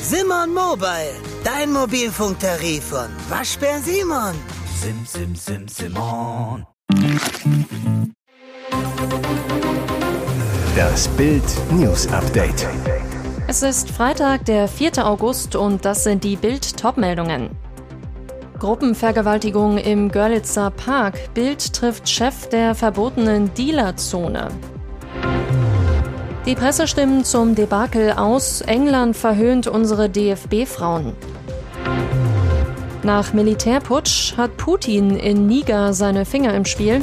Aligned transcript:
Simon 0.00 0.54
Mobile, 0.54 1.14
dein 1.44 1.72
Mobilfunktarif 1.72 2.84
von 2.84 3.08
Waschbär 3.28 3.80
Simon. 3.80 4.34
Sim, 4.80 5.04
sim, 5.04 5.34
sim, 5.34 5.68
Simon. 5.68 6.64
Das 10.76 11.08
Bild 11.08 11.42
News 11.72 12.06
Update. 12.08 12.66
Es 13.48 13.62
ist 13.62 13.90
Freitag, 13.90 14.44
der 14.46 14.68
4. 14.68 15.06
August 15.06 15.54
und 15.56 15.84
das 15.84 16.04
sind 16.04 16.24
die 16.24 16.36
Bild 16.36 16.76
Topmeldungen. 16.76 17.50
Gruppenvergewaltigung 18.58 19.76
im 19.78 20.10
Görlitzer 20.10 20.70
Park. 20.70 21.34
Bild 21.34 21.72
trifft 21.72 22.08
Chef 22.08 22.48
der 22.48 22.74
verbotenen 22.74 23.52
Dealerzone. 23.54 24.48
Die 26.46 26.54
Presse 26.54 26.86
stimmt 26.86 27.26
zum 27.26 27.56
Debakel 27.56 28.12
aus. 28.12 28.60
England 28.60 29.16
verhöhnt 29.16 29.66
unsere 29.66 30.08
DFB-Frauen. 30.08 31.12
Nach 33.02 33.32
Militärputsch 33.32 34.36
hat 34.36 34.56
Putin 34.56 35.16
in 35.16 35.48
Niger 35.48 35.92
seine 35.92 36.24
Finger 36.24 36.54
im 36.54 36.64
Spiel. 36.64 37.00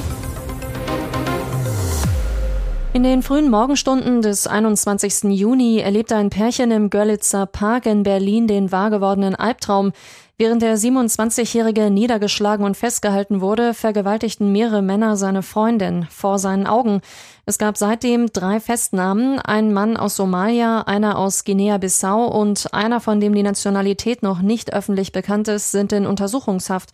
In 2.93 3.03
den 3.03 3.21
frühen 3.21 3.49
Morgenstunden 3.49 4.21
des 4.21 4.47
21. 4.47 5.23
Juni 5.37 5.79
erlebte 5.79 6.15
ein 6.15 6.29
Pärchen 6.29 6.71
im 6.71 6.89
Görlitzer 6.89 7.45
Park 7.45 7.85
in 7.85 8.03
Berlin 8.03 8.47
den 8.47 8.71
wahrgewordenen 8.71 9.35
Albtraum. 9.35 9.91
Während 10.35 10.63
der 10.63 10.79
27-Jährige 10.79 11.91
niedergeschlagen 11.91 12.65
und 12.65 12.75
festgehalten 12.75 13.39
wurde, 13.39 13.75
vergewaltigten 13.75 14.51
mehrere 14.51 14.81
Männer 14.81 15.15
seine 15.15 15.43
Freundin 15.43 16.07
vor 16.09 16.39
seinen 16.39 16.65
Augen. 16.65 17.01
Es 17.45 17.59
gab 17.59 17.77
seitdem 17.77 18.33
drei 18.33 18.59
Festnahmen, 18.59 19.37
ein 19.39 19.73
Mann 19.73 19.95
aus 19.95 20.15
Somalia, 20.15 20.81
einer 20.81 21.19
aus 21.19 21.43
Guinea-Bissau 21.43 22.25
und 22.25 22.73
einer, 22.73 22.99
von 22.99 23.19
dem 23.19 23.35
die 23.35 23.43
Nationalität 23.43 24.23
noch 24.23 24.41
nicht 24.41 24.73
öffentlich 24.73 25.11
bekannt 25.11 25.49
ist, 25.49 25.69
sind 25.69 25.93
in 25.93 26.07
Untersuchungshaft. 26.07 26.89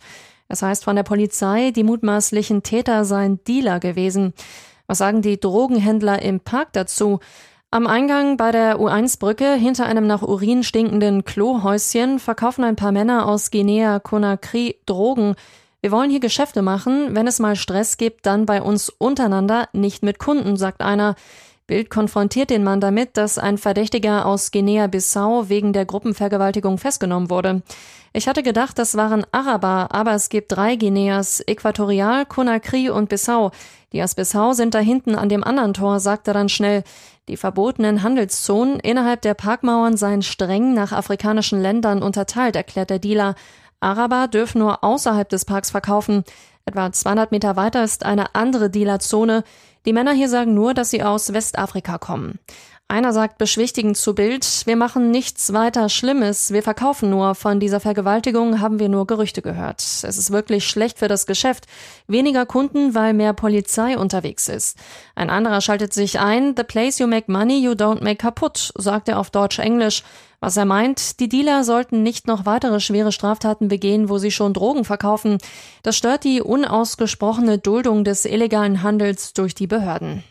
Es 0.48 0.60
heißt 0.60 0.84
von 0.84 0.96
der 0.96 1.04
Polizei, 1.04 1.70
die 1.70 1.84
mutmaßlichen 1.84 2.62
Täter 2.62 3.06
seien 3.06 3.42
Dealer 3.44 3.80
gewesen. 3.80 4.34
Was 4.86 4.98
sagen 4.98 5.22
die 5.22 5.40
Drogenhändler 5.40 6.20
im 6.20 6.40
Park 6.40 6.74
dazu? 6.74 7.20
Am 7.72 7.86
Eingang 7.86 8.36
bei 8.36 8.50
der 8.50 8.80
U1-Brücke 8.80 9.54
hinter 9.54 9.86
einem 9.86 10.08
nach 10.08 10.22
Urin 10.22 10.64
stinkenden 10.64 11.22
Klohäuschen 11.22 12.18
verkaufen 12.18 12.64
ein 12.64 12.74
paar 12.74 12.90
Männer 12.90 13.28
aus 13.28 13.52
Guinea-Conakry 13.52 14.78
Drogen. 14.86 15.36
Wir 15.80 15.92
wollen 15.92 16.10
hier 16.10 16.18
Geschäfte 16.18 16.62
machen. 16.62 17.14
Wenn 17.14 17.28
es 17.28 17.38
mal 17.38 17.54
Stress 17.54 17.96
gibt, 17.96 18.26
dann 18.26 18.44
bei 18.44 18.60
uns 18.60 18.88
untereinander, 18.88 19.68
nicht 19.72 20.02
mit 20.02 20.18
Kunden, 20.18 20.56
sagt 20.56 20.82
einer. 20.82 21.14
Bild 21.70 21.88
konfrontiert 21.88 22.50
den 22.50 22.64
Mann 22.64 22.80
damit, 22.80 23.16
dass 23.16 23.38
ein 23.38 23.56
Verdächtiger 23.56 24.26
aus 24.26 24.50
Guinea-Bissau 24.50 25.48
wegen 25.48 25.72
der 25.72 25.86
Gruppenvergewaltigung 25.86 26.78
festgenommen 26.78 27.30
wurde. 27.30 27.62
Ich 28.12 28.26
hatte 28.26 28.42
gedacht, 28.42 28.76
das 28.76 28.96
waren 28.96 29.24
Araber, 29.30 29.86
aber 29.92 30.14
es 30.14 30.30
gibt 30.30 30.50
drei 30.50 30.74
Guineas, 30.74 31.40
Äquatorial, 31.46 32.26
Conakry 32.26 32.90
und 32.90 33.08
Bissau. 33.08 33.52
Die 33.92 34.02
aus 34.02 34.16
Bissau 34.16 34.52
sind 34.52 34.74
da 34.74 34.80
hinten 34.80 35.14
an 35.14 35.28
dem 35.28 35.44
anderen 35.44 35.72
Tor, 35.72 36.00
sagte 36.00 36.32
dann 36.32 36.48
schnell. 36.48 36.82
Die 37.28 37.36
verbotenen 37.36 38.02
Handelszonen 38.02 38.80
innerhalb 38.80 39.22
der 39.22 39.34
Parkmauern 39.34 39.96
seien 39.96 40.22
streng 40.22 40.74
nach 40.74 40.90
afrikanischen 40.90 41.62
Ländern 41.62 42.02
unterteilt, 42.02 42.56
erklärt 42.56 42.90
der 42.90 42.98
Dealer. 42.98 43.36
Araber 43.78 44.26
dürfen 44.26 44.58
nur 44.58 44.82
außerhalb 44.82 45.28
des 45.28 45.44
Parks 45.44 45.70
verkaufen. 45.70 46.24
Etwa 46.64 46.92
200 46.92 47.32
Meter 47.32 47.56
weiter 47.56 47.82
ist 47.84 48.04
eine 48.04 48.34
andere 48.34 48.70
Dealerzone. 48.70 49.44
Die 49.86 49.92
Männer 49.92 50.12
hier 50.12 50.28
sagen 50.28 50.54
nur, 50.54 50.74
dass 50.74 50.90
sie 50.90 51.02
aus 51.02 51.32
Westafrika 51.32 51.98
kommen. 51.98 52.38
Einer 52.90 53.12
sagt 53.12 53.38
beschwichtigend 53.38 53.96
zu 53.96 54.16
Bild, 54.16 54.62
wir 54.64 54.74
machen 54.74 55.12
nichts 55.12 55.52
weiter 55.52 55.88
Schlimmes, 55.88 56.52
wir 56.52 56.64
verkaufen 56.64 57.08
nur. 57.08 57.36
Von 57.36 57.60
dieser 57.60 57.78
Vergewaltigung 57.78 58.60
haben 58.60 58.80
wir 58.80 58.88
nur 58.88 59.06
Gerüchte 59.06 59.42
gehört. 59.42 59.80
Es 59.80 60.02
ist 60.18 60.32
wirklich 60.32 60.66
schlecht 60.66 60.98
für 60.98 61.06
das 61.06 61.24
Geschäft. 61.24 61.66
Weniger 62.08 62.46
Kunden, 62.46 62.96
weil 62.96 63.14
mehr 63.14 63.32
Polizei 63.32 63.96
unterwegs 63.96 64.48
ist. 64.48 64.76
Ein 65.14 65.30
anderer 65.30 65.60
schaltet 65.60 65.94
sich 65.94 66.18
ein, 66.18 66.54
the 66.56 66.64
place 66.64 66.98
you 66.98 67.06
make 67.06 67.30
money, 67.30 67.62
you 67.62 67.74
don't 67.74 68.02
make 68.02 68.16
kaputt, 68.16 68.72
sagt 68.76 69.08
er 69.08 69.20
auf 69.20 69.30
Deutsch-Englisch. 69.30 70.02
Was 70.40 70.56
er 70.56 70.64
meint, 70.64 71.20
die 71.20 71.28
Dealer 71.28 71.62
sollten 71.62 72.02
nicht 72.02 72.26
noch 72.26 72.44
weitere 72.44 72.80
schwere 72.80 73.12
Straftaten 73.12 73.68
begehen, 73.68 74.08
wo 74.08 74.18
sie 74.18 74.32
schon 74.32 74.52
Drogen 74.52 74.84
verkaufen. 74.84 75.38
Das 75.84 75.96
stört 75.96 76.24
die 76.24 76.42
unausgesprochene 76.42 77.58
Duldung 77.58 78.02
des 78.02 78.24
illegalen 78.24 78.82
Handels 78.82 79.32
durch 79.32 79.54
die 79.54 79.68
Behörden. 79.68 80.24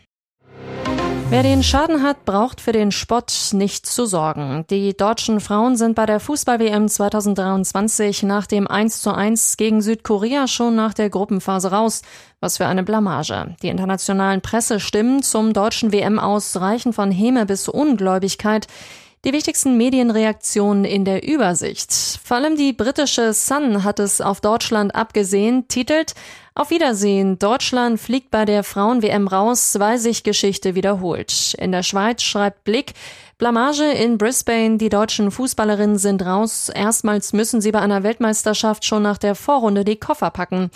Wer 1.30 1.44
den 1.44 1.62
Schaden 1.62 2.02
hat, 2.02 2.24
braucht 2.24 2.60
für 2.60 2.72
den 2.72 2.90
Spott 2.90 3.32
nicht 3.52 3.86
zu 3.86 4.04
sorgen. 4.04 4.64
Die 4.68 4.96
deutschen 4.96 5.38
Frauen 5.38 5.76
sind 5.76 5.94
bei 5.94 6.04
der 6.04 6.18
Fußball-WM 6.18 6.88
2023 6.88 8.24
nach 8.24 8.48
dem 8.48 8.66
1 8.66 9.00
zu 9.00 9.14
1 9.14 9.56
gegen 9.56 9.80
Südkorea 9.80 10.48
schon 10.48 10.74
nach 10.74 10.92
der 10.92 11.08
Gruppenphase 11.08 11.70
raus. 11.70 12.02
Was 12.40 12.56
für 12.56 12.66
eine 12.66 12.82
Blamage. 12.82 13.54
Die 13.62 13.68
internationalen 13.68 14.40
Pressestimmen 14.40 15.22
zum 15.22 15.52
deutschen 15.52 15.92
WM 15.92 16.18
aus 16.18 16.56
reichen 16.56 16.92
von 16.92 17.12
Häme 17.12 17.46
bis 17.46 17.68
Ungläubigkeit. 17.68 18.66
Die 19.24 19.32
wichtigsten 19.32 19.76
Medienreaktionen 19.76 20.84
in 20.84 21.04
der 21.04 21.22
Übersicht. 21.22 21.92
Vor 22.24 22.38
allem 22.38 22.56
die 22.56 22.72
britische 22.72 23.34
Sun 23.34 23.84
hat 23.84 24.00
es 24.00 24.20
auf 24.20 24.40
Deutschland 24.40 24.96
abgesehen, 24.96 25.68
titelt 25.68 26.14
Auf 26.54 26.70
Wiedersehen, 26.70 27.38
Deutschland 27.38 28.00
fliegt 28.00 28.30
bei 28.30 28.44
der 28.44 28.64
Frauen-WM 28.64 29.28
raus, 29.28 29.76
weil 29.78 29.98
sich 29.98 30.24
Geschichte 30.24 30.74
wiederholt. 30.74 31.54
In 31.58 31.70
der 31.70 31.84
Schweiz 31.84 32.22
schreibt 32.22 32.64
Blick, 32.64 32.94
Blamage 33.38 33.84
in 33.84 34.18
Brisbane, 34.18 34.76
die 34.76 34.90
deutschen 34.90 35.30
Fußballerinnen 35.30 35.96
sind 35.96 36.20
raus. 36.26 36.68
Erstmals 36.68 37.32
müssen 37.32 37.62
sie 37.62 37.72
bei 37.72 37.80
einer 37.80 38.02
Weltmeisterschaft 38.02 38.84
schon 38.84 39.02
nach 39.02 39.16
der 39.16 39.34
Vorrunde 39.34 39.84
die 39.84 39.96
Koffer 39.96 40.30
packen. 40.30 40.70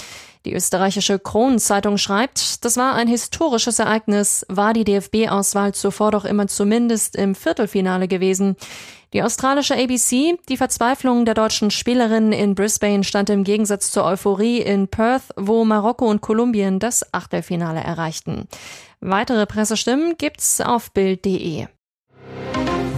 Die 0.47 0.55
österreichische 0.55 1.19
Kronenzeitung 1.19 1.99
schreibt, 1.99 2.65
das 2.65 2.77
war 2.77 2.95
ein 2.95 3.09
historisches 3.09 3.81
Ereignis, 3.81 4.47
war 4.49 4.73
die 4.73 4.85
DFB-Auswahl 4.85 5.75
zuvor 5.75 6.11
doch 6.11 6.25
immer 6.25 6.47
zumindest 6.47 7.17
im 7.17 7.35
Viertelfinale 7.35 8.09
gewesen. 8.09 8.57
Die 9.15 9.23
australische 9.23 9.77
ABC, 9.77 10.37
die 10.49 10.57
Verzweiflung 10.57 11.25
der 11.25 11.35
deutschen 11.35 11.71
Spielerinnen 11.71 12.33
in 12.33 12.57
Brisbane 12.57 13.05
stand 13.05 13.31
im 13.31 13.45
Gegensatz 13.45 13.93
zur 13.93 14.05
Euphorie 14.05 14.59
in 14.59 14.89
Perth, 14.89 15.23
wo 15.37 15.65
Marokko 15.65 16.11
und 16.11 16.21
Kolumbien 16.21 16.81
das 16.81 17.15
Achtelfinale 17.15 17.79
erreichten. 17.79 18.49
Weitere 19.01 19.47
Pressestimmen 19.47 20.17
gibt's 20.19 20.61
auf 20.61 20.91
Bild.de. 20.91 21.69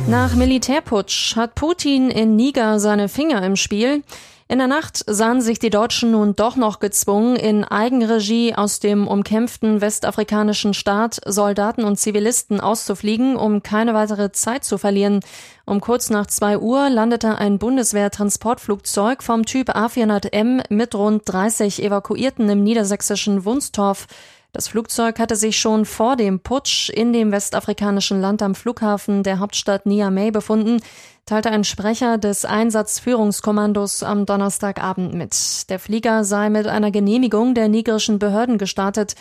Nach 0.09 0.35
Militärputsch 0.35 1.37
hat 1.37 1.55
Putin 1.55 2.11
in 2.11 2.35
Niger 2.35 2.81
seine 2.81 3.11
Finger 3.11 3.43
im 3.43 3.57
Spiel. 3.57 4.03
In 4.49 4.59
der 4.59 4.69
Nacht 4.69 5.03
sahen 5.09 5.41
sich 5.41 5.59
die 5.59 5.71
Deutschen 5.71 6.13
nun 6.13 6.37
doch 6.37 6.55
noch 6.55 6.79
gezwungen, 6.79 7.35
in 7.35 7.65
Eigenregie 7.65 8.55
aus 8.55 8.79
dem 8.79 9.09
umkämpften 9.09 9.81
westafrikanischen 9.81 10.73
Staat 10.73 11.21
Soldaten 11.27 11.83
und 11.83 11.99
Zivilisten 11.99 12.61
auszufliegen, 12.61 13.35
um 13.35 13.65
keine 13.65 13.93
weitere 13.93 14.31
Zeit 14.31 14.63
zu 14.63 14.79
verlieren. 14.79 15.19
Um 15.65 15.81
kurz 15.81 16.11
nach 16.11 16.29
zwei 16.29 16.59
Uhr 16.59 16.89
landete 16.91 17.39
ein 17.39 17.59
Bundeswehr-Transportflugzeug 17.59 19.25
vom 19.25 19.45
Typ 19.45 19.71
A400M 19.71 20.63
mit 20.69 20.95
rund 20.95 21.23
30 21.25 21.83
Evakuierten 21.83 22.49
im 22.49 22.63
niedersächsischen 22.63 23.45
Wunstorf. 23.45 24.07
Das 24.57 24.69
Flugzeug 24.69 25.19
hatte 25.19 25.37
sich 25.37 25.61
schon 25.61 25.85
vor 25.85 26.17
dem 26.17 26.41
Putsch 26.41 26.89
in 26.89 27.13
dem 27.13 27.31
westafrikanischen 27.31 28.23
Land 28.23 28.41
am 28.41 28.55
Flughafen 28.55 29.23
der 29.23 29.39
Hauptstadt 29.39 29.85
Niamey 29.85 30.31
befunden, 30.31 30.81
teilte 31.27 31.51
ein 31.51 31.63
Sprecher 31.63 32.17
des 32.17 32.47
Einsatzführungskommandos 32.47 34.03
am 34.03 34.25
Donnerstagabend 34.25 35.13
mit. 35.13 35.69
Der 35.69 35.79
Flieger 35.79 36.25
sei 36.25 36.49
mit 36.49 36.67
einer 36.69 36.91
Genehmigung 36.91 37.55
der 37.55 37.69
nigerischen 37.69 38.19
Behörden 38.19 38.57
gestartet. 38.57 39.15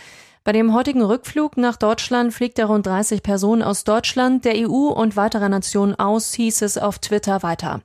Bei 0.45 0.53
dem 0.53 0.73
heutigen 0.73 1.03
Rückflug 1.03 1.57
nach 1.57 1.75
Deutschland 1.75 2.33
fliegt 2.33 2.57
er 2.57 2.67
rund 2.67 2.87
30 2.87 3.21
Personen 3.21 3.61
aus 3.61 3.83
Deutschland, 3.83 4.45
der 4.45 4.53
EU 4.55 4.87
und 4.87 5.17
weiterer 5.17 5.49
Nationen 5.49 5.95
aus, 5.95 6.33
hieß 6.33 6.61
es 6.61 6.77
auf 6.77 6.99
Twitter 6.99 7.43
weiter. 7.43 7.81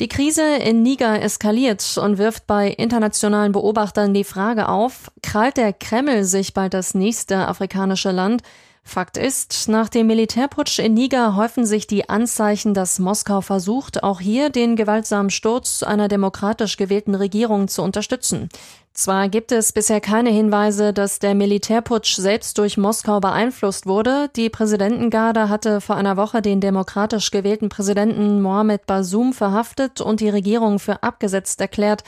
Die 0.00 0.08
Krise 0.08 0.56
in 0.56 0.82
Niger 0.82 1.20
eskaliert 1.20 1.98
und 1.98 2.16
wirft 2.16 2.46
bei 2.46 2.68
internationalen 2.68 3.52
Beobachtern 3.52 4.14
die 4.14 4.24
Frage 4.24 4.70
auf, 4.70 5.10
krallt 5.22 5.58
der 5.58 5.74
Kreml 5.74 6.24
sich 6.24 6.54
bald 6.54 6.72
das 6.72 6.94
nächste 6.94 7.46
afrikanische 7.46 8.10
Land? 8.10 8.42
Fakt 8.90 9.16
ist, 9.16 9.68
nach 9.68 9.88
dem 9.88 10.08
Militärputsch 10.08 10.80
in 10.80 10.94
Niger 10.94 11.36
häufen 11.36 11.64
sich 11.64 11.86
die 11.86 12.08
Anzeichen, 12.08 12.74
dass 12.74 12.98
Moskau 12.98 13.40
versucht, 13.40 14.02
auch 14.02 14.18
hier 14.18 14.50
den 14.50 14.74
gewaltsamen 14.74 15.30
Sturz 15.30 15.84
einer 15.84 16.08
demokratisch 16.08 16.76
gewählten 16.76 17.14
Regierung 17.14 17.68
zu 17.68 17.82
unterstützen. 17.82 18.48
Zwar 18.92 19.28
gibt 19.28 19.52
es 19.52 19.70
bisher 19.70 20.00
keine 20.00 20.30
Hinweise, 20.30 20.92
dass 20.92 21.20
der 21.20 21.36
Militärputsch 21.36 22.16
selbst 22.16 22.58
durch 22.58 22.76
Moskau 22.78 23.20
beeinflusst 23.20 23.86
wurde. 23.86 24.28
Die 24.34 24.50
Präsidentengarde 24.50 25.48
hatte 25.48 25.80
vor 25.80 25.94
einer 25.94 26.16
Woche 26.16 26.42
den 26.42 26.60
demokratisch 26.60 27.30
gewählten 27.30 27.68
Präsidenten 27.68 28.42
Mohamed 28.42 28.86
Bazoum 28.86 29.32
verhaftet 29.32 30.00
und 30.00 30.18
die 30.18 30.30
Regierung 30.30 30.80
für 30.80 31.04
abgesetzt 31.04 31.60
erklärt. 31.60 32.02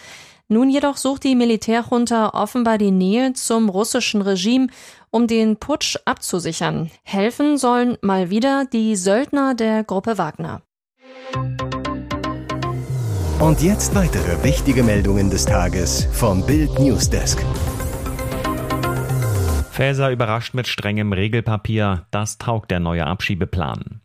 Nun 0.48 0.68
jedoch 0.68 0.96
sucht 0.96 1.24
die 1.24 1.34
Militärjunta 1.34 2.30
offenbar 2.34 2.78
die 2.78 2.90
Nähe 2.90 3.32
zum 3.32 3.68
russischen 3.68 4.22
Regime, 4.22 4.68
um 5.10 5.26
den 5.26 5.56
Putsch 5.56 5.96
abzusichern. 6.04 6.90
Helfen 7.04 7.56
sollen 7.58 7.96
mal 8.02 8.30
wieder 8.30 8.64
die 8.64 8.96
Söldner 8.96 9.54
der 9.54 9.84
Gruppe 9.84 10.18
Wagner. 10.18 10.62
Und 13.38 13.60
jetzt 13.60 13.94
weitere 13.94 14.44
wichtige 14.44 14.82
Meldungen 14.82 15.28
des 15.28 15.46
Tages 15.46 16.06
vom 16.12 16.46
Bild 16.46 16.78
Newsdesk. 16.78 17.44
Faeser 19.72 20.10
überrascht 20.10 20.54
mit 20.54 20.68
strengem 20.68 21.12
Regelpapier, 21.12 22.06
das 22.10 22.38
taugt 22.38 22.70
der 22.70 22.78
neue 22.78 23.06
Abschiebeplan. 23.06 24.02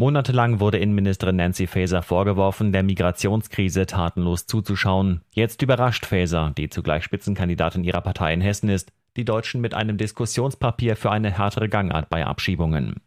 Monatelang 0.00 0.60
wurde 0.60 0.78
Innenministerin 0.78 1.36
Nancy 1.36 1.66
Faeser 1.66 2.00
vorgeworfen, 2.00 2.72
der 2.72 2.82
Migrationskrise 2.82 3.84
tatenlos 3.84 4.46
zuzuschauen. 4.46 5.20
Jetzt 5.30 5.60
überrascht 5.60 6.06
Faeser, 6.06 6.54
die 6.56 6.70
zugleich 6.70 7.04
Spitzenkandidatin 7.04 7.84
ihrer 7.84 8.00
Partei 8.00 8.32
in 8.32 8.40
Hessen 8.40 8.70
ist, 8.70 8.94
die 9.18 9.26
Deutschen 9.26 9.60
mit 9.60 9.74
einem 9.74 9.98
Diskussionspapier 9.98 10.96
für 10.96 11.10
eine 11.10 11.30
härtere 11.30 11.68
Gangart 11.68 12.08
bei 12.08 12.24
Abschiebungen. 12.24 13.02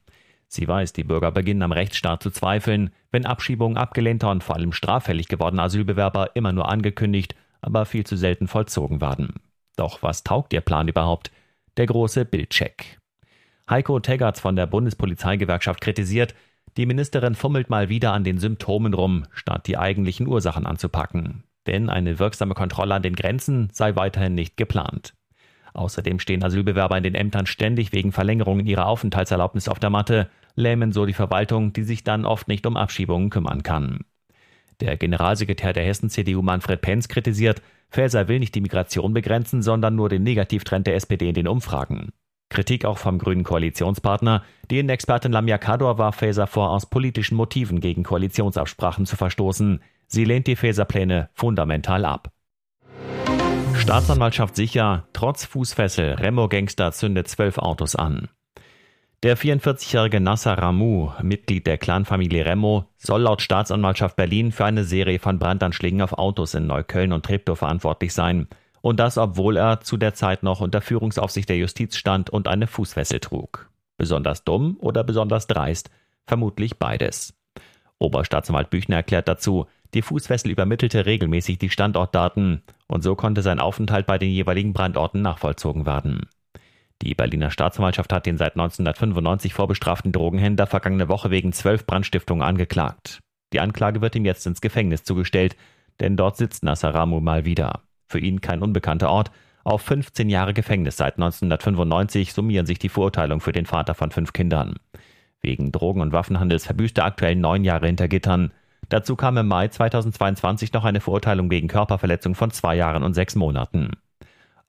Sie 0.48 0.68
weiß, 0.68 0.94
die 0.94 1.04
Bürger 1.04 1.32
beginnen 1.32 1.64
am 1.64 1.72
Rechtsstaat 1.72 2.22
zu 2.22 2.30
zweifeln, 2.30 2.92
wenn 3.10 3.26
Abschiebungen 3.26 3.78
abgelehnter 3.78 4.30
und 4.30 4.44
vor 4.44 4.56
allem 4.56 4.72
straffällig 4.72 5.28
gewordener 5.28 5.64
Asylbewerber 5.64 6.36
immer 6.36 6.54
nur 6.54 6.70
angekündigt, 6.70 7.34
aber 7.62 7.88
viel 7.88 8.06
zu 8.06 8.18
selten 8.18 8.48
vollzogen 8.48 9.02
werden. 9.02 9.38
Doch 9.78 10.04
was 10.04 10.24
taugt 10.24 10.54
ihr 10.54 10.62
Plan 10.62 10.88
überhaupt? 10.88 11.32
Der 11.76 11.88
große 11.88 12.24
Bildcheck. 12.24 13.00
Heiko 13.68 14.00
Teggerts 14.00 14.42
von 14.42 14.56
der 14.56 14.68
Bundespolizeigewerkschaft 14.68 15.82
kritisiert, 15.82 16.36
die 16.78 16.86
Ministerin 16.86 17.36
fummelt 17.36 17.70
mal 17.70 17.90
wieder 17.90 18.14
an 18.14 18.24
den 18.24 18.38
Symptomen 18.38 18.94
rum, 18.94 19.26
statt 19.32 19.68
die 19.68 19.78
eigentlichen 19.78 20.28
Ursachen 20.28 20.66
anzupacken. 20.66 21.44
Denn 21.68 21.90
eine 21.90 22.20
wirksame 22.20 22.54
Kontrolle 22.54 22.96
an 22.96 23.04
den 23.04 23.16
Grenzen 23.16 23.70
sei 23.72 23.96
weiterhin 23.96 24.36
nicht 24.36 24.58
geplant. 24.58 25.14
Außerdem 25.74 26.20
stehen 26.20 26.44
Asylbewerber 26.44 26.98
in 26.98 27.04
den 27.04 27.16
Ämtern 27.16 27.46
ständig 27.46 27.94
wegen 27.94 28.12
Verlängerungen 28.12 28.66
ihrer 28.66 28.86
Aufenthaltserlaubnis 28.86 29.68
auf 29.68 29.80
der 29.80 29.90
Matte, 29.90 30.30
lähmen 30.56 30.92
so 30.92 31.06
die 31.06 31.14
Verwaltung, 31.14 31.74
die 31.74 31.84
sich 31.84 32.04
dann 32.04 32.26
oft 32.26 32.48
nicht 32.48 32.66
um 32.66 32.78
Abschiebungen 32.78 33.30
kümmern 33.30 33.64
kann. 33.64 34.02
Der 34.82 34.98
Generalsekretär 34.98 35.74
der 35.74 35.86
Hessen-CDU 35.86 36.42
Manfred 36.42 36.82
Penz 36.82 37.08
kritisiert, 37.08 37.62
Faeser 37.90 38.28
will 38.28 38.40
nicht 38.40 38.56
die 38.56 38.62
Migration 38.62 39.14
begrenzen, 39.14 39.62
sondern 39.62 39.96
nur 39.96 40.10
den 40.10 40.24
Negativtrend 40.24 40.88
der 40.88 40.96
SPD 40.96 41.30
in 41.30 41.36
den 41.36 41.48
Umfragen. 41.48 42.12
Kritik 42.54 42.86
auch 42.86 42.98
vom 42.98 43.18
grünen 43.18 43.44
Koalitionspartner. 43.44 44.44
Die 44.72 44.80
Innenexpertin 44.80 45.32
Lamia 45.32 45.58
Kador 45.58 45.98
warf 45.98 46.18
Faeser 46.18 46.48
vor, 46.48 46.70
aus 46.70 46.86
politischen 46.86 47.36
Motiven 47.36 47.82
gegen 47.82 48.04
Koalitionsabsprachen 48.04 49.06
zu 49.06 49.18
verstoßen. 49.18 49.82
Sie 50.08 50.24
lehnt 50.24 50.48
die 50.48 50.56
Faeser-Pläne 50.56 51.30
fundamental 51.34 52.06
ab. 52.06 52.32
Staatsanwaltschaft 53.76 54.56
sicher, 54.56 55.08
trotz 55.12 55.46
Fußfessel, 55.46 56.14
Remo-Gangster 56.14 56.92
zündet 56.92 57.28
zwölf 57.28 57.58
Autos 57.58 57.96
an. 57.96 58.30
Der 59.24 59.38
44-jährige 59.38 60.20
Nasser 60.20 60.58
Ramu, 60.58 61.12
Mitglied 61.22 61.66
der 61.66 61.78
Clanfamilie 61.78 62.46
Remo, 62.46 62.90
soll 62.98 63.22
laut 63.22 63.42
Staatsanwaltschaft 63.42 64.16
Berlin 64.16 64.52
für 64.52 64.66
eine 64.66 64.84
Serie 64.84 65.18
von 65.18 65.40
Brandanschlägen 65.40 66.02
auf 66.02 66.14
Autos 66.14 66.54
in 66.54 66.68
Neukölln 66.68 67.14
und 67.14 67.26
Treptow 67.26 67.58
verantwortlich 67.58 68.14
sein. 68.14 68.48
Und 68.84 69.00
das, 69.00 69.18
obwohl 69.18 69.56
er 69.56 69.80
zu 69.80 69.96
der 69.96 70.14
Zeit 70.14 70.44
noch 70.44 70.60
unter 70.60 70.82
Führungsaufsicht 70.82 71.48
der 71.48 71.56
Justiz 71.56 71.96
stand 71.96 72.30
und 72.30 72.50
eine 72.50 72.68
Fußfessel 72.68 73.22
trug. 73.22 73.70
Besonders 73.96 74.44
dumm 74.44 74.76
oder 74.78 75.06
besonders 75.06 75.48
dreist? 75.48 75.90
Vermutlich 76.28 76.78
beides. 76.78 77.34
Oberstaatsanwalt 77.98 78.70
Büchner 78.70 78.98
erklärt 78.98 79.30
dazu, 79.30 79.68
die 79.94 80.02
Fußfessel 80.02 80.52
übermittelte 80.52 81.06
regelmäßig 81.06 81.60
die 81.60 81.70
Standortdaten 81.70 82.62
und 82.88 83.04
so 83.04 83.16
konnte 83.16 83.42
sein 83.42 83.62
Aufenthalt 83.62 84.06
bei 84.06 84.18
den 84.18 84.32
jeweiligen 84.32 84.74
Brandorten 84.74 85.22
nachvollzogen 85.22 85.86
werden. 85.86 86.28
Die 87.02 87.16
Berliner 87.16 87.52
Staatsanwaltschaft 87.52 88.12
hat 88.12 88.26
den 88.26 88.38
seit 88.38 88.58
1995 88.58 89.54
vorbestraften 89.54 90.12
Drogenhändler 90.12 90.68
vergangene 90.68 91.08
Woche 91.08 91.32
wegen 91.32 91.54
zwölf 91.54 91.86
Brandstiftungen 91.86 92.44
angeklagt. 92.44 93.22
Die 93.54 93.62
Anklage 93.62 94.02
wird 94.02 94.16
ihm 94.18 94.26
jetzt 94.26 94.46
ins 94.46 94.60
Gefängnis 94.60 95.06
zugestellt, 95.06 95.56
denn 96.02 96.18
dort 96.18 96.36
sitzt 96.36 96.64
Nassaramu 96.64 97.22
mal 97.22 97.46
wieder 97.46 97.82
für 98.14 98.20
ihn 98.20 98.42
kein 98.42 98.62
unbekannter 98.62 99.10
Ort. 99.10 99.32
Auf 99.64 99.82
15 99.82 100.30
Jahre 100.30 100.54
Gefängnis 100.54 100.98
seit 100.98 101.16
1995 101.16 102.34
summieren 102.34 102.68
sich 102.68 102.78
die 102.78 102.90
Verurteilungen 102.90 103.42
für 103.42 103.52
den 103.52 103.66
Vater 103.66 103.96
von 103.96 104.12
fünf 104.12 104.34
Kindern. 104.34 104.76
Wegen 105.42 105.72
Drogen- 105.72 106.02
und 106.02 106.14
Waffenhandels 106.14 106.66
verbüßt 106.66 107.00
er 107.00 107.06
aktuell 107.06 107.36
neun 107.36 107.64
Jahre 107.64 107.88
hinter 107.88 108.08
Gittern. 108.08 108.52
Dazu 108.90 109.16
kam 109.16 109.38
im 109.38 109.48
Mai 109.48 109.68
2022 109.68 110.74
noch 110.74 110.86
eine 110.86 111.02
Verurteilung 111.02 111.50
wegen 111.50 111.68
Körperverletzung 111.68 112.36
von 112.36 112.52
zwei 112.52 112.76
Jahren 112.76 113.04
und 113.04 113.16
sechs 113.16 113.36
Monaten. 113.36 113.92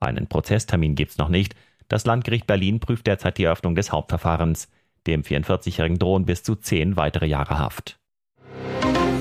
Einen 0.00 0.26
Prozesstermin 0.26 0.94
gibt's 0.94 1.18
noch 1.18 1.28
nicht. 1.28 1.54
Das 1.88 2.06
Landgericht 2.06 2.46
Berlin 2.46 2.80
prüft 2.80 3.06
derzeit 3.06 3.36
die 3.36 3.44
Eröffnung 3.44 3.74
des 3.74 3.92
Hauptverfahrens. 3.92 4.70
Dem 5.06 5.22
44-Jährigen 5.22 5.98
drohen 5.98 6.24
bis 6.24 6.42
zu 6.42 6.54
zehn 6.54 6.96
weitere 6.96 7.26
Jahre 7.26 7.58
Haft. 7.58 7.98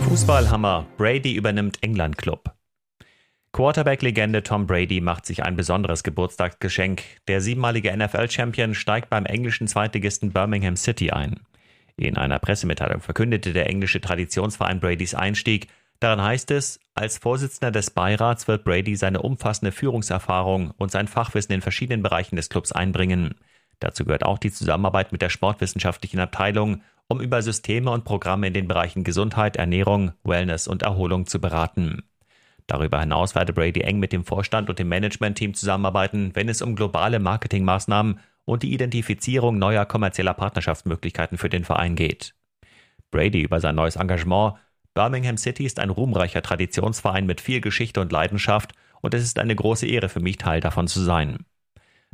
Fußballhammer. 0.03 0.85
Brady 0.97 1.33
übernimmt 1.33 1.81
England 1.81 2.17
Club. 2.17 2.53
Quarterback-Legende 3.53 4.41
Tom 4.41 4.65
Brady 4.65 4.99
macht 4.99 5.27
sich 5.27 5.43
ein 5.43 5.55
besonderes 5.55 6.01
Geburtstagsgeschenk. 6.01 7.03
Der 7.27 7.39
siebenmalige 7.39 7.95
NFL-Champion 7.95 8.73
steigt 8.73 9.11
beim 9.11 9.27
englischen 9.27 9.67
Zweitligisten 9.67 10.31
Birmingham 10.31 10.75
City 10.75 11.11
ein. 11.11 11.39
In 11.95 12.17
einer 12.17 12.39
Pressemitteilung 12.39 13.01
verkündete 13.01 13.53
der 13.53 13.69
englische 13.69 14.01
Traditionsverein 14.01 14.79
Bradys 14.79 15.13
Einstieg. 15.13 15.67
Darin 15.99 16.23
heißt 16.23 16.49
es, 16.49 16.79
als 16.95 17.19
Vorsitzender 17.19 17.69
des 17.69 17.91
Beirats 17.91 18.47
wird 18.47 18.63
Brady 18.63 18.95
seine 18.95 19.21
umfassende 19.21 19.71
Führungserfahrung 19.71 20.71
und 20.71 20.89
sein 20.89 21.07
Fachwissen 21.07 21.53
in 21.53 21.61
verschiedenen 21.61 22.01
Bereichen 22.01 22.37
des 22.37 22.49
Clubs 22.49 22.71
einbringen. 22.71 23.35
Dazu 23.79 24.03
gehört 24.03 24.25
auch 24.25 24.39
die 24.39 24.51
Zusammenarbeit 24.51 25.11
mit 25.11 25.21
der 25.21 25.29
sportwissenschaftlichen 25.29 26.19
Abteilung, 26.19 26.81
um 27.07 27.21
über 27.21 27.43
Systeme 27.43 27.91
und 27.91 28.03
Programme 28.03 28.47
in 28.47 28.53
den 28.55 28.67
Bereichen 28.67 29.03
Gesundheit, 29.03 29.57
Ernährung, 29.57 30.13
Wellness 30.23 30.67
und 30.67 30.81
Erholung 30.81 31.27
zu 31.27 31.39
beraten. 31.39 32.01
Darüber 32.67 32.99
hinaus 32.99 33.35
werde 33.35 33.53
Brady 33.53 33.81
eng 33.81 33.99
mit 33.99 34.13
dem 34.13 34.23
Vorstand 34.23 34.69
und 34.69 34.79
dem 34.79 34.87
Managementteam 34.89 35.53
zusammenarbeiten, 35.53 36.31
wenn 36.33 36.49
es 36.49 36.61
um 36.61 36.75
globale 36.75 37.19
Marketingmaßnahmen 37.19 38.19
und 38.45 38.63
die 38.63 38.73
Identifizierung 38.73 39.57
neuer 39.57 39.85
kommerzieller 39.85 40.33
Partnerschaftsmöglichkeiten 40.33 41.37
für 41.37 41.49
den 41.49 41.65
Verein 41.65 41.95
geht. 41.95 42.33
Brady 43.11 43.41
über 43.41 43.59
sein 43.59 43.75
neues 43.75 43.95
Engagement 43.95 44.55
Birmingham 44.93 45.37
City 45.37 45.65
ist 45.65 45.79
ein 45.79 45.89
ruhmreicher 45.89 46.41
Traditionsverein 46.41 47.25
mit 47.25 47.41
viel 47.41 47.61
Geschichte 47.61 47.99
und 47.99 48.11
Leidenschaft 48.11 48.73
und 49.01 49.13
es 49.13 49.23
ist 49.23 49.39
eine 49.39 49.55
große 49.55 49.87
Ehre 49.87 50.07
für 50.07 50.19
mich, 50.19 50.37
Teil 50.37 50.61
davon 50.61 50.87
zu 50.87 51.01
sein. 51.01 51.45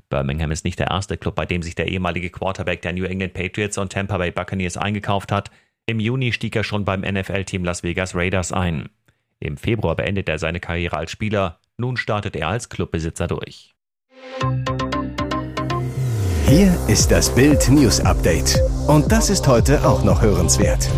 Birmingham 0.10 0.52
ist 0.52 0.66
nicht 0.66 0.80
der 0.80 0.88
erste 0.88 1.18
Club, 1.18 1.36
bei 1.36 1.46
dem 1.46 1.62
sich 1.62 1.76
der 1.76 1.88
ehemalige 1.88 2.30
Quarterback 2.30 2.82
der 2.82 2.94
New 2.94 3.04
England 3.04 3.34
Patriots 3.34 3.78
und 3.78 3.92
Tampa 3.92 4.18
Bay 4.18 4.32
Buccaneers 4.32 4.78
eingekauft 4.78 5.32
hat. 5.32 5.52
Im 5.86 6.00
Juni 6.00 6.32
stieg 6.32 6.56
er 6.56 6.64
schon 6.64 6.86
beim 6.86 7.02
NFL-Team 7.02 7.64
Las 7.64 7.84
Vegas 7.84 8.16
Raiders 8.16 8.52
ein. 8.52 8.90
Im 9.42 9.56
Februar 9.56 9.96
beendet 9.96 10.28
er 10.28 10.38
seine 10.38 10.60
Karriere 10.60 10.98
als 10.98 11.12
Spieler, 11.12 11.60
nun 11.78 11.96
startet 11.96 12.36
er 12.36 12.50
als 12.50 12.68
Clubbesitzer 12.68 13.28
durch. 13.28 13.74
Hier 16.46 16.78
ist 16.90 17.10
das 17.10 17.34
Bild 17.34 17.70
News 17.70 18.02
Update. 18.02 18.60
Und 18.88 19.12
das 19.12 19.30
ist 19.30 19.48
heute 19.48 19.88
auch 19.88 20.04
noch 20.04 20.22
hörenswert. 20.22 20.90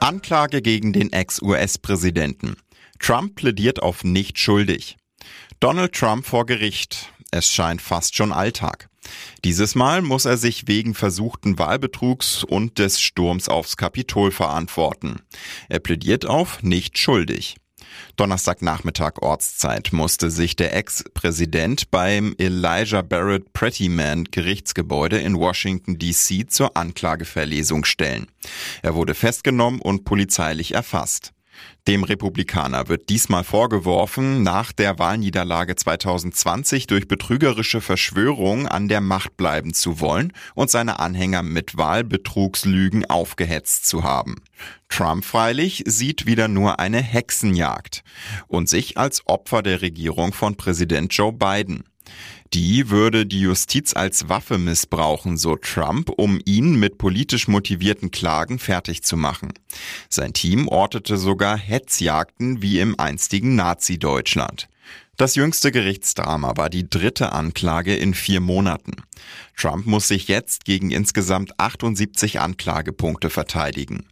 Anklage 0.00 0.62
gegen 0.62 0.92
den 0.92 1.12
Ex-US-Präsidenten. 1.12 2.56
Trump 2.98 3.36
plädiert 3.36 3.82
auf 3.82 4.02
nicht 4.02 4.40
schuldig. 4.40 4.96
Donald 5.60 5.92
Trump 5.92 6.26
vor 6.26 6.44
Gericht. 6.44 7.12
Es 7.30 7.48
scheint 7.48 7.82
fast 7.82 8.16
schon 8.16 8.32
Alltag. 8.32 8.88
Dieses 9.44 9.74
Mal 9.74 10.02
muss 10.02 10.24
er 10.24 10.36
sich 10.36 10.66
wegen 10.66 10.94
versuchten 10.94 11.58
Wahlbetrugs 11.58 12.44
und 12.44 12.78
des 12.78 13.00
Sturms 13.00 13.48
aufs 13.48 13.76
Kapitol 13.76 14.30
verantworten. 14.32 15.20
Er 15.68 15.78
plädiert 15.78 16.26
auf 16.26 16.62
nicht 16.62 16.98
schuldig. 16.98 17.56
Donnerstagnachmittag 18.16 19.22
Ortszeit 19.22 19.92
musste 19.92 20.30
sich 20.30 20.56
der 20.56 20.74
Ex-Präsident 20.74 21.90
beim 21.90 22.34
Elijah 22.38 23.02
Barrett 23.02 23.52
Prettyman 23.52 24.24
Gerichtsgebäude 24.24 25.18
in 25.18 25.36
Washington 25.36 25.98
DC 25.98 26.50
zur 26.50 26.76
Anklageverlesung 26.76 27.84
stellen. 27.84 28.26
Er 28.82 28.94
wurde 28.94 29.14
festgenommen 29.14 29.80
und 29.80 30.04
polizeilich 30.04 30.74
erfasst. 30.74 31.32
Dem 31.88 32.02
Republikaner 32.02 32.88
wird 32.88 33.08
diesmal 33.08 33.44
vorgeworfen, 33.44 34.42
nach 34.42 34.72
der 34.72 34.98
Wahlniederlage 34.98 35.76
2020 35.76 36.88
durch 36.88 37.06
betrügerische 37.06 37.80
Verschwörung 37.80 38.66
an 38.66 38.88
der 38.88 39.00
Macht 39.00 39.36
bleiben 39.36 39.72
zu 39.72 40.00
wollen 40.00 40.32
und 40.54 40.68
seine 40.68 40.98
Anhänger 40.98 41.42
mit 41.42 41.76
Wahlbetrugslügen 41.76 43.06
aufgehetzt 43.06 43.86
zu 43.86 44.02
haben. 44.02 44.42
Trump 44.88 45.24
freilich 45.24 45.84
sieht 45.86 46.26
wieder 46.26 46.48
nur 46.48 46.80
eine 46.80 47.00
Hexenjagd 47.02 48.02
und 48.48 48.68
sich 48.68 48.98
als 48.98 49.26
Opfer 49.26 49.62
der 49.62 49.82
Regierung 49.82 50.32
von 50.32 50.56
Präsident 50.56 51.12
Joe 51.12 51.32
Biden. 51.32 51.84
Die 52.54 52.90
würde 52.90 53.26
die 53.26 53.40
Justiz 53.40 53.94
als 53.94 54.28
Waffe 54.28 54.58
missbrauchen, 54.58 55.36
so 55.36 55.56
Trump, 55.56 56.10
um 56.10 56.40
ihn 56.44 56.76
mit 56.76 56.98
politisch 56.98 57.48
motivierten 57.48 58.10
Klagen 58.10 58.58
fertig 58.58 59.02
zu 59.02 59.16
machen. 59.16 59.52
Sein 60.08 60.32
Team 60.32 60.68
ortete 60.68 61.16
sogar 61.16 61.56
Hetzjagden 61.56 62.62
wie 62.62 62.80
im 62.80 62.98
einstigen 62.98 63.56
Nazi-Deutschland. 63.56 64.68
Das 65.16 65.34
jüngste 65.34 65.72
Gerichtsdrama 65.72 66.58
war 66.58 66.68
die 66.68 66.90
dritte 66.90 67.32
Anklage 67.32 67.96
in 67.96 68.12
vier 68.12 68.40
Monaten. 68.40 68.96
Trump 69.56 69.86
muss 69.86 70.08
sich 70.08 70.28
jetzt 70.28 70.66
gegen 70.66 70.90
insgesamt 70.90 71.58
78 71.58 72.38
Anklagepunkte 72.40 73.30
verteidigen. 73.30 74.06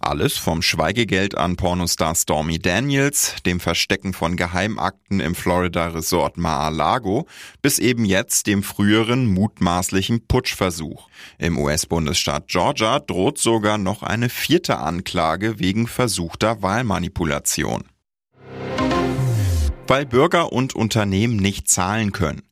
Alles 0.00 0.36
vom 0.36 0.60
Schweigegeld 0.60 1.34
an 1.34 1.56
Pornostar 1.56 2.14
Stormy 2.14 2.58
Daniels, 2.58 3.36
dem 3.46 3.58
Verstecken 3.58 4.12
von 4.12 4.36
Geheimakten 4.36 5.20
im 5.20 5.34
Florida 5.34 5.88
Resort 5.88 6.36
Mar-a-Lago, 6.36 7.26
bis 7.62 7.78
eben 7.78 8.04
jetzt 8.04 8.46
dem 8.46 8.62
früheren 8.62 9.32
mutmaßlichen 9.32 10.26
Putschversuch. 10.26 11.08
Im 11.38 11.56
US-Bundesstaat 11.56 12.48
Georgia 12.48 13.00
droht 13.00 13.38
sogar 13.38 13.78
noch 13.78 14.02
eine 14.02 14.28
vierte 14.28 14.76
Anklage 14.76 15.58
wegen 15.58 15.86
versuchter 15.86 16.60
Wahlmanipulation 16.60 17.84
weil 19.90 20.06
Bürger 20.06 20.52
und 20.52 20.76
Unternehmen 20.76 21.34
nicht 21.34 21.68
zahlen 21.68 22.12
können. 22.12 22.42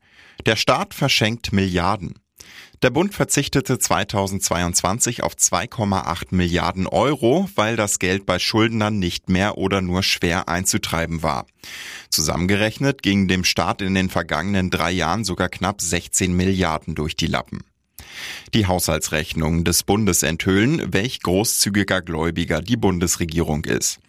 Der 0.45 0.57
Staat 0.57 0.93
verschenkt 0.93 1.53
Milliarden. 1.53 2.15
Der 2.81 2.89
Bund 2.89 3.13
verzichtete 3.13 3.79
2022 3.79 5.23
auf 5.23 5.35
2,8 5.35 6.35
Milliarden 6.35 6.85
Euro, 6.85 7.49
weil 7.55 7.77
das 7.77 7.99
Geld 7.99 8.25
bei 8.25 8.39
Schuldnern 8.39 8.99
nicht 8.99 9.29
mehr 9.29 9.57
oder 9.57 9.79
nur 9.79 10.03
schwer 10.03 10.49
einzutreiben 10.49 11.23
war. 11.23 11.45
Zusammengerechnet 12.09 13.03
gingen 13.03 13.29
dem 13.29 13.45
Staat 13.45 13.81
in 13.81 13.95
den 13.95 14.09
vergangenen 14.09 14.69
drei 14.69 14.91
Jahren 14.91 15.23
sogar 15.23 15.47
knapp 15.47 15.79
16 15.79 16.33
Milliarden 16.33 16.93
durch 16.93 17.15
die 17.15 17.27
Lappen. 17.27 17.63
Die 18.53 18.65
Haushaltsrechnungen 18.65 19.63
des 19.63 19.83
Bundes 19.83 20.23
enthüllen, 20.23 20.93
welch 20.93 21.21
großzügiger 21.21 22.01
Gläubiger 22.01 22.61
die 22.61 22.77
Bundesregierung 22.77 23.65
ist. 23.65 23.99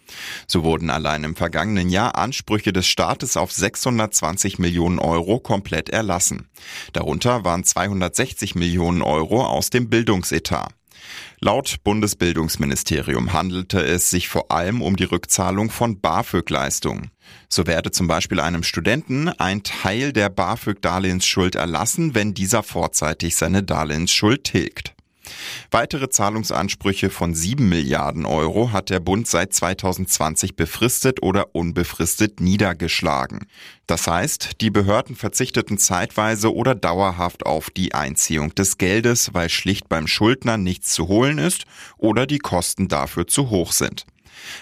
So 0.47 0.63
wurden 0.63 0.89
allein 0.89 1.23
im 1.23 1.35
vergangenen 1.35 1.89
Jahr 1.89 2.17
Ansprüche 2.17 2.73
des 2.73 2.87
Staates 2.87 3.37
auf 3.37 3.51
620 3.51 4.59
Millionen 4.59 4.99
Euro 4.99 5.39
komplett 5.39 5.89
erlassen. 5.89 6.49
Darunter 6.93 7.45
waren 7.45 7.63
260 7.63 8.55
Millionen 8.55 9.01
Euro 9.01 9.45
aus 9.45 9.69
dem 9.69 9.89
Bildungsetat. 9.89 10.73
Laut 11.39 11.77
Bundesbildungsministerium 11.83 13.33
handelte 13.33 13.83
es 13.83 14.09
sich 14.09 14.29
vor 14.29 14.51
allem 14.51 14.81
um 14.81 14.95
die 14.95 15.05
Rückzahlung 15.05 15.69
von 15.69 15.99
BAföG-Leistungen. 15.99 17.11
So 17.49 17.67
werde 17.67 17.91
zum 17.91 18.07
Beispiel 18.07 18.39
einem 18.39 18.63
Studenten 18.63 19.29
ein 19.29 19.63
Teil 19.63 20.13
der 20.13 20.29
BAföG-Darlehensschuld 20.29 21.55
erlassen, 21.55 22.15
wenn 22.15 22.33
dieser 22.33 22.63
vorzeitig 22.63 23.35
seine 23.35 23.63
Darlehensschuld 23.63 24.43
tilgt. 24.43 24.93
Weitere 25.69 26.09
Zahlungsansprüche 26.09 27.09
von 27.09 27.33
7 27.33 27.67
Milliarden 27.67 28.25
Euro 28.25 28.71
hat 28.71 28.89
der 28.89 28.99
Bund 28.99 29.27
seit 29.27 29.53
2020 29.53 30.55
befristet 30.55 31.21
oder 31.21 31.55
unbefristet 31.55 32.39
niedergeschlagen. 32.39 33.47
Das 33.87 34.07
heißt, 34.07 34.61
die 34.61 34.69
Behörden 34.69 35.15
verzichteten 35.15 35.77
zeitweise 35.77 36.53
oder 36.53 36.75
dauerhaft 36.75 37.45
auf 37.45 37.69
die 37.69 37.93
Einziehung 37.93 38.55
des 38.55 38.77
Geldes, 38.77 39.33
weil 39.33 39.49
schlicht 39.49 39.89
beim 39.89 40.07
Schuldner 40.07 40.57
nichts 40.57 40.93
zu 40.93 41.07
holen 41.07 41.37
ist 41.37 41.65
oder 41.97 42.25
die 42.25 42.39
Kosten 42.39 42.87
dafür 42.87 43.27
zu 43.27 43.49
hoch 43.49 43.71
sind. 43.71 44.05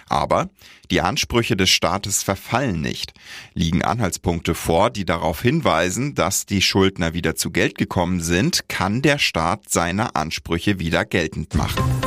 Aber 0.08 0.50
die 0.92 1.02
Ansprüche 1.02 1.56
des 1.56 1.70
Staates 1.70 2.24
verfallen 2.24 2.82
nicht. 2.82 3.14
Liegen 3.54 3.84
Anhaltspunkte 3.84 4.56
vor, 4.56 4.90
die 4.90 5.06
darauf 5.06 5.42
hinweisen, 5.42 6.16
dass 6.16 6.46
die 6.46 6.62
Schuldner 6.62 7.14
wieder 7.14 7.36
zu 7.36 7.52
Geld 7.52 7.78
gekommen 7.78 8.22
sind, 8.22 8.68
kann 8.70 9.02
der 9.02 9.20
Staat 9.20 9.70
seine 9.70 10.16
Ansprüche 10.16 10.80
wieder 10.80 11.06
geltend 11.06 11.54
machen. 11.56 11.99